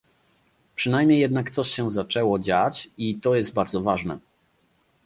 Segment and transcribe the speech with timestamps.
[0.75, 4.19] Przynajmniej jednak coś się zaczęło dziać i to jest bardzo ważne